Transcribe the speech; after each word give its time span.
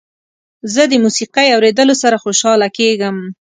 زه 0.73 0.81
د 0.91 0.93
موسيقۍ 1.03 1.47
اوریدلو 1.55 1.95
سره 2.03 2.21
خوشحاله 2.23 2.67
کیږم. 2.77 3.17